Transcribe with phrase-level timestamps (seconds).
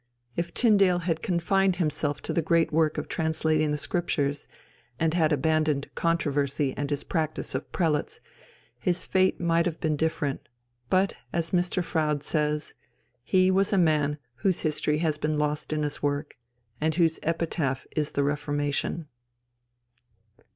[0.35, 4.47] If Tyndale had confined himself to the great work of translating the Scriptures,
[4.99, 8.19] and had abandoned controversy and his Practice of Prelates,
[8.79, 10.49] his fate might have been different;
[10.89, 11.83] but, as Mr.
[11.85, 12.73] Froude says,
[13.23, 16.35] "he was a man whose history has been lost in his work,
[16.81, 19.07] and whose epitaph is the Reformation."